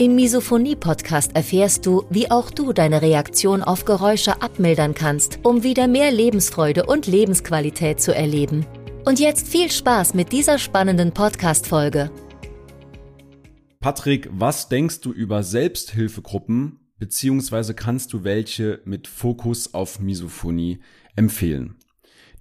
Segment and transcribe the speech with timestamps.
[0.00, 5.88] Im Misophonie-Podcast erfährst du, wie auch du deine Reaktion auf Geräusche abmildern kannst, um wieder
[5.88, 8.64] mehr Lebensfreude und Lebensqualität zu erleben.
[9.04, 12.10] Und jetzt viel Spaß mit dieser spannenden Podcast-Folge.
[13.80, 20.80] Patrick, was denkst du über Selbsthilfegruppen, beziehungsweise kannst du welche mit Fokus auf Misophonie
[21.14, 21.76] empfehlen?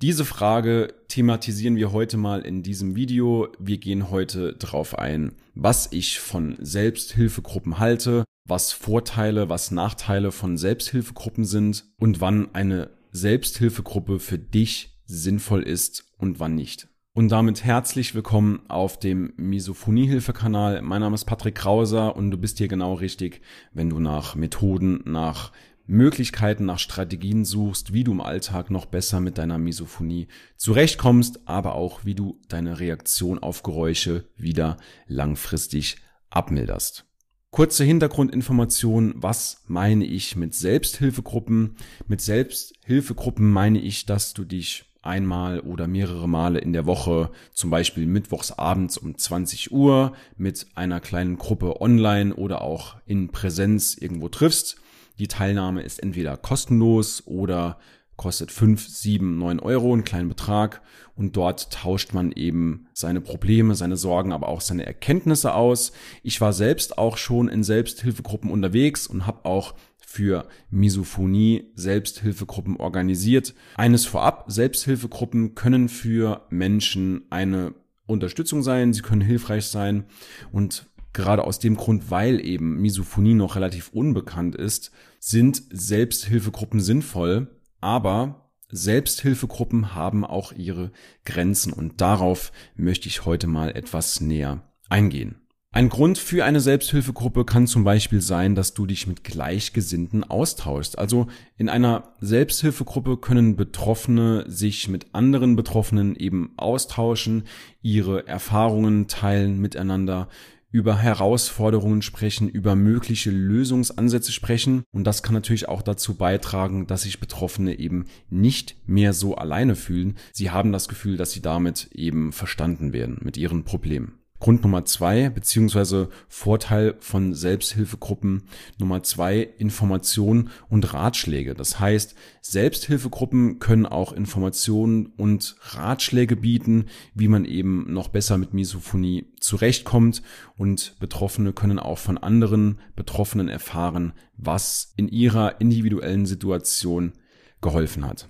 [0.00, 3.48] Diese Frage thematisieren wir heute mal in diesem Video.
[3.58, 10.56] Wir gehen heute drauf ein, was ich von Selbsthilfegruppen halte, was Vorteile, was Nachteile von
[10.56, 16.88] Selbsthilfegruppen sind und wann eine Selbsthilfegruppe für dich sinnvoll ist und wann nicht.
[17.18, 20.82] Und damit herzlich willkommen auf dem Misophoniehilfe-Kanal.
[20.82, 23.40] Mein Name ist Patrick Krauser und du bist hier genau richtig,
[23.72, 25.50] wenn du nach Methoden, nach
[25.88, 31.74] Möglichkeiten, nach Strategien suchst, wie du im Alltag noch besser mit deiner Misophonie zurechtkommst, aber
[31.74, 34.76] auch wie du deine Reaktion auf Geräusche wieder
[35.08, 35.96] langfristig
[36.30, 37.04] abmilderst.
[37.50, 41.78] Kurze Hintergrundinformation, was meine ich mit Selbsthilfegruppen?
[42.06, 47.70] Mit Selbsthilfegruppen meine ich, dass du dich einmal oder mehrere Male in der Woche, zum
[47.70, 53.96] Beispiel mittwochs abends um 20 Uhr, mit einer kleinen Gruppe online oder auch in Präsenz
[53.98, 54.80] irgendwo triffst
[55.18, 57.78] die Teilnahme ist entweder kostenlos oder
[58.16, 60.80] kostet fünf, sieben, neun Euro, einen kleinen Betrag.
[61.14, 65.92] Und dort tauscht man eben seine Probleme, seine Sorgen, aber auch seine Erkenntnisse aus.
[66.22, 69.74] Ich war selbst auch schon in Selbsthilfegruppen unterwegs und habe auch
[70.08, 73.54] für Misophonie Selbsthilfegruppen organisiert.
[73.76, 77.74] Eines vorab, Selbsthilfegruppen können für Menschen eine
[78.06, 80.06] Unterstützung sein, sie können hilfreich sein
[80.50, 87.48] und gerade aus dem Grund, weil eben Misophonie noch relativ unbekannt ist, sind Selbsthilfegruppen sinnvoll,
[87.82, 90.90] aber Selbsthilfegruppen haben auch ihre
[91.26, 95.42] Grenzen und darauf möchte ich heute mal etwas näher eingehen.
[95.70, 100.98] Ein Grund für eine Selbsthilfegruppe kann zum Beispiel sein, dass du dich mit Gleichgesinnten austauschst.
[100.98, 101.26] Also
[101.58, 107.44] in einer Selbsthilfegruppe können Betroffene sich mit anderen Betroffenen eben austauschen,
[107.82, 110.28] ihre Erfahrungen teilen miteinander,
[110.70, 114.84] über Herausforderungen sprechen, über mögliche Lösungsansätze sprechen.
[114.90, 119.76] Und das kann natürlich auch dazu beitragen, dass sich Betroffene eben nicht mehr so alleine
[119.76, 120.16] fühlen.
[120.32, 124.18] Sie haben das Gefühl, dass sie damit eben verstanden werden mit ihren Problemen.
[124.40, 128.44] Grund Nummer zwei, beziehungsweise Vorteil von Selbsthilfegruppen
[128.78, 131.54] Nummer zwei, Informationen und Ratschläge.
[131.54, 138.54] Das heißt, Selbsthilfegruppen können auch Informationen und Ratschläge bieten, wie man eben noch besser mit
[138.54, 140.22] Misophonie zurechtkommt
[140.56, 147.12] und Betroffene können auch von anderen Betroffenen erfahren, was in ihrer individuellen Situation
[147.60, 148.28] geholfen hat.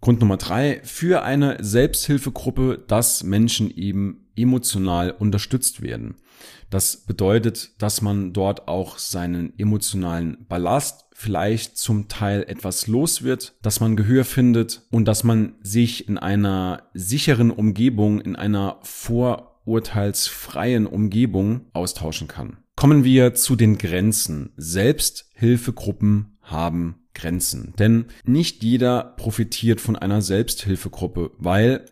[0.00, 6.16] Grund Nummer drei, für eine Selbsthilfegruppe, dass Menschen eben emotional unterstützt werden.
[6.70, 13.54] Das bedeutet, dass man dort auch seinen emotionalen Ballast vielleicht zum Teil etwas los wird,
[13.62, 20.86] dass man Gehör findet und dass man sich in einer sicheren Umgebung, in einer vorurteilsfreien
[20.86, 22.58] Umgebung austauschen kann.
[22.76, 24.52] Kommen wir zu den Grenzen.
[24.56, 27.74] Selbsthilfegruppen haben Grenzen.
[27.78, 31.84] Denn nicht jeder profitiert von einer Selbsthilfegruppe, weil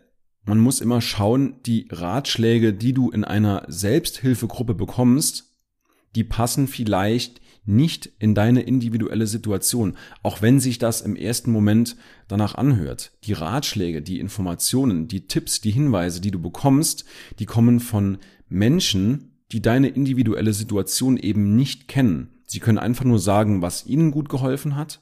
[0.49, 5.55] man muss immer schauen, die Ratschläge, die du in einer Selbsthilfegruppe bekommst,
[6.15, 11.97] die passen vielleicht nicht in deine individuelle Situation, auch wenn sich das im ersten Moment
[12.27, 13.11] danach anhört.
[13.25, 17.05] Die Ratschläge, die Informationen, die Tipps, die Hinweise, die du bekommst,
[17.37, 18.17] die kommen von
[18.47, 22.31] Menschen, die deine individuelle Situation eben nicht kennen.
[22.47, 24.99] Sie können einfach nur sagen, was ihnen gut geholfen hat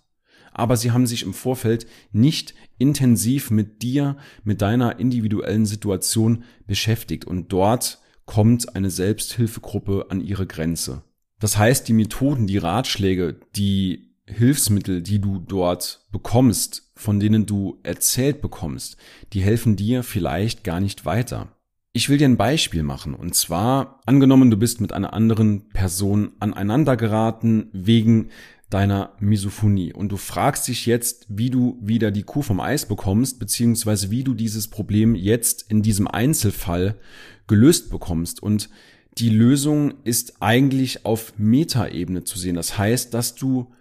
[0.58, 7.26] aber sie haben sich im Vorfeld nicht intensiv mit dir, mit deiner individuellen Situation beschäftigt
[7.26, 11.04] und dort kommt eine Selbsthilfegruppe an ihre Grenze.
[11.40, 17.80] Das heißt, die Methoden, die Ratschläge, die Hilfsmittel, die du dort bekommst, von denen du
[17.84, 18.98] erzählt bekommst,
[19.34, 21.54] die helfen dir vielleicht gar nicht weiter.
[21.94, 23.16] Ich will dir ein Beispiel machen.
[23.16, 28.30] Und zwar, angenommen, du bist mit einer anderen Person aneinander geraten wegen
[28.70, 29.94] deiner Misophonie.
[29.94, 34.24] Und du fragst dich jetzt, wie du wieder die Kuh vom Eis bekommst, beziehungsweise wie
[34.24, 36.96] du dieses Problem jetzt in diesem Einzelfall
[37.48, 38.44] gelöst bekommst.
[38.44, 38.70] Und
[39.18, 42.56] Die Lösung ist eigentlich auf Metaebene zu sehen.
[42.56, 43.74] Das heißt, dass du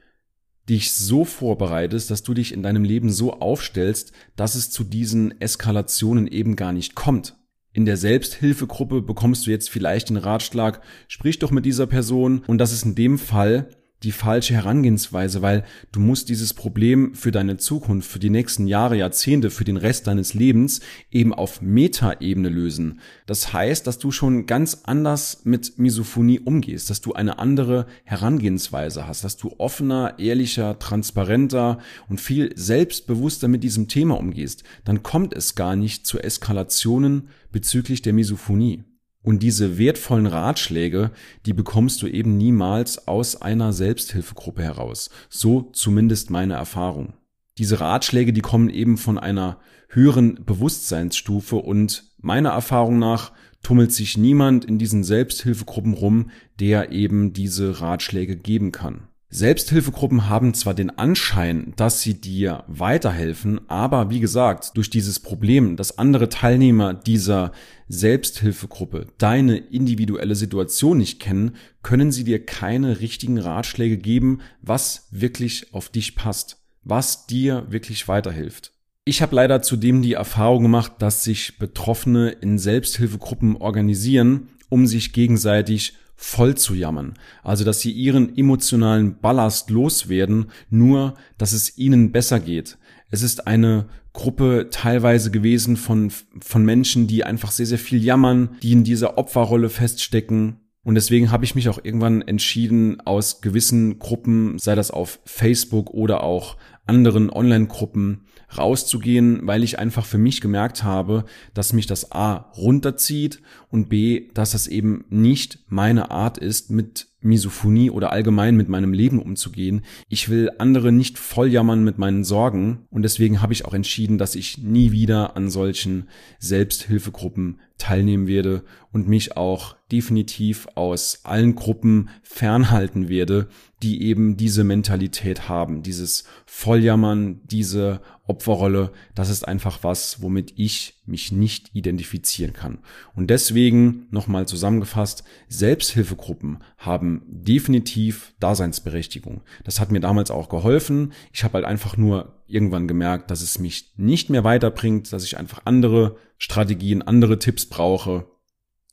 [0.68, 5.38] dich so vorbereitest, dass du dich in deinem Leben so aufstellst, dass es zu diesen
[5.40, 7.36] Eskalationen eben gar nicht kommt.
[7.72, 12.56] In der Selbsthilfegruppe bekommst du jetzt vielleicht den Ratschlag, sprich doch mit dieser Person und
[12.56, 13.68] das ist in dem Fall
[14.02, 18.96] die falsche Herangehensweise, weil du musst dieses Problem für deine Zukunft, für die nächsten Jahre,
[18.96, 23.00] Jahrzehnte, für den Rest deines Lebens eben auf Metaebene lösen.
[23.26, 29.06] Das heißt, dass du schon ganz anders mit Misophonie umgehst, dass du eine andere Herangehensweise
[29.06, 31.78] hast, dass du offener, ehrlicher, transparenter
[32.08, 34.62] und viel selbstbewusster mit diesem Thema umgehst.
[34.84, 38.84] Dann kommt es gar nicht zu Eskalationen bezüglich der Misophonie.
[39.26, 41.10] Und diese wertvollen Ratschläge,
[41.46, 45.10] die bekommst du eben niemals aus einer Selbsthilfegruppe heraus.
[45.28, 47.14] So zumindest meine Erfahrung.
[47.58, 49.58] Diese Ratschläge, die kommen eben von einer
[49.88, 53.32] höheren Bewusstseinsstufe und meiner Erfahrung nach
[53.64, 56.30] tummelt sich niemand in diesen Selbsthilfegruppen rum,
[56.60, 59.08] der eben diese Ratschläge geben kann.
[59.28, 65.76] Selbsthilfegruppen haben zwar den Anschein, dass sie dir weiterhelfen, aber wie gesagt, durch dieses Problem,
[65.76, 67.50] dass andere Teilnehmer dieser
[67.88, 75.74] Selbsthilfegruppe deine individuelle Situation nicht kennen, können sie dir keine richtigen Ratschläge geben, was wirklich
[75.74, 78.72] auf dich passt, was dir wirklich weiterhilft.
[79.04, 85.12] Ich habe leider zudem die Erfahrung gemacht, dass sich Betroffene in Selbsthilfegruppen organisieren, um sich
[85.12, 87.14] gegenseitig voll zu jammern.
[87.42, 92.78] Also, dass sie ihren emotionalen Ballast loswerden, nur, dass es ihnen besser geht.
[93.10, 96.10] Es ist eine Gruppe teilweise gewesen von,
[96.40, 100.60] von Menschen, die einfach sehr, sehr viel jammern, die in dieser Opferrolle feststecken.
[100.86, 105.90] Und deswegen habe ich mich auch irgendwann entschieden, aus gewissen Gruppen, sei das auf Facebook
[105.90, 106.56] oder auch
[106.86, 108.20] anderen Online-Gruppen,
[108.56, 111.24] rauszugehen, weil ich einfach für mich gemerkt habe,
[111.54, 117.08] dass mich das A runterzieht und B, dass das eben nicht meine Art ist, mit
[117.20, 119.82] Misophonie oder allgemein mit meinem Leben umzugehen.
[120.08, 124.36] Ich will andere nicht volljammern mit meinen Sorgen und deswegen habe ich auch entschieden, dass
[124.36, 132.08] ich nie wieder an solchen Selbsthilfegruppen teilnehmen werde und mich auch definitiv aus allen Gruppen
[132.22, 133.48] fernhalten werde,
[133.82, 140.94] die eben diese Mentalität haben, dieses Volljammern, diese Opferrolle, das ist einfach was, womit ich
[141.06, 142.78] mich nicht identifizieren kann.
[143.14, 149.42] Und deswegen nochmal zusammengefasst, Selbsthilfegruppen haben definitiv Daseinsberechtigung.
[149.62, 151.12] Das hat mir damals auch geholfen.
[151.32, 155.38] Ich habe halt einfach nur irgendwann gemerkt, dass es mich nicht mehr weiterbringt, dass ich
[155.38, 158.26] einfach andere Strategien, andere Tipps brauche.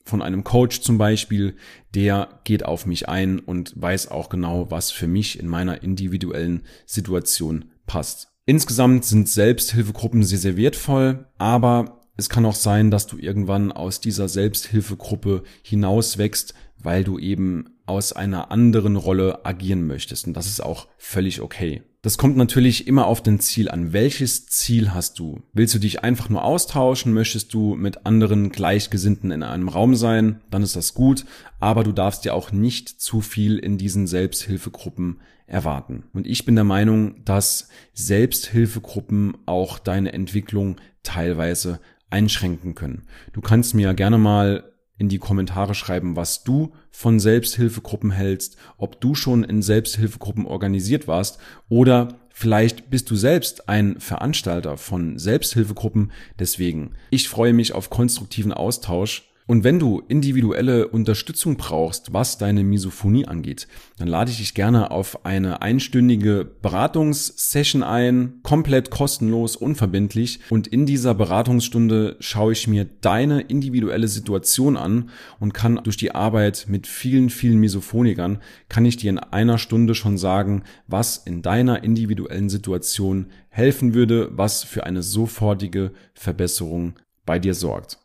[0.05, 1.55] Von einem Coach zum Beispiel,
[1.93, 6.63] der geht auf mich ein und weiß auch genau, was für mich in meiner individuellen
[6.85, 8.29] Situation passt.
[8.45, 14.01] Insgesamt sind Selbsthilfegruppen sehr, sehr wertvoll, aber es kann auch sein, dass du irgendwann aus
[14.01, 20.27] dieser Selbsthilfegruppe hinauswächst, weil du eben aus einer anderen Rolle agieren möchtest.
[20.27, 21.83] Und das ist auch völlig okay.
[22.03, 23.93] Das kommt natürlich immer auf den Ziel an.
[23.93, 25.41] Welches Ziel hast du?
[25.53, 27.13] Willst du dich einfach nur austauschen?
[27.13, 30.41] Möchtest du mit anderen Gleichgesinnten in einem Raum sein?
[30.51, 31.23] Dann ist das gut.
[31.61, 36.03] Aber du darfst dir auch nicht zu viel in diesen Selbsthilfegruppen erwarten.
[36.11, 41.79] Und ich bin der Meinung, dass Selbsthilfegruppen auch deine Entwicklung teilweise
[42.09, 43.03] einschränken können.
[43.31, 48.57] Du kannst mir ja gerne mal in die Kommentare schreiben, was du von Selbsthilfegruppen hältst,
[48.77, 55.17] ob du schon in Selbsthilfegruppen organisiert warst oder vielleicht bist du selbst ein Veranstalter von
[55.17, 56.11] Selbsthilfegruppen.
[56.39, 62.63] Deswegen, ich freue mich auf konstruktiven Austausch und wenn du individuelle Unterstützung brauchst, was deine
[62.63, 70.39] Misophonie angeht, dann lade ich dich gerne auf eine einstündige Beratungssession ein, komplett kostenlos, unverbindlich.
[70.49, 75.09] Und in dieser Beratungsstunde schaue ich mir deine individuelle Situation an
[75.39, 79.93] und kann durch die Arbeit mit vielen, vielen Misophonikern, kann ich dir in einer Stunde
[79.93, 86.93] schon sagen, was in deiner individuellen Situation helfen würde, was für eine sofortige Verbesserung
[87.25, 88.02] bei dir sorgt.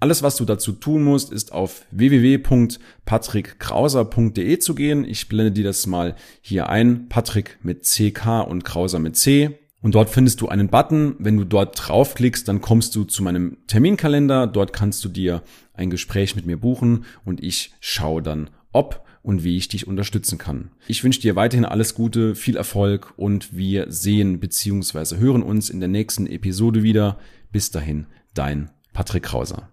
[0.00, 5.04] Alles, was du dazu tun musst, ist auf www.patrickkrauser.de zu gehen.
[5.04, 7.08] Ich blende dir das mal hier ein.
[7.08, 9.58] Patrick mit CK und Krauser mit C.
[9.80, 11.16] Und dort findest du einen Button.
[11.18, 14.46] Wenn du dort draufklickst, dann kommst du zu meinem Terminkalender.
[14.46, 15.42] Dort kannst du dir
[15.74, 20.38] ein Gespräch mit mir buchen und ich schaue dann, ob und wie ich dich unterstützen
[20.38, 20.70] kann.
[20.86, 25.16] Ich wünsche dir weiterhin alles Gute, viel Erfolg und wir sehen bzw.
[25.16, 27.18] hören uns in der nächsten Episode wieder.
[27.50, 29.72] Bis dahin, dein Patrick Krauser.